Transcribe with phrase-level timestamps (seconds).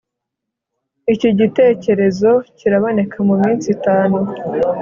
[1.13, 4.17] iki gitekerezo kiraboneka muminsi itanu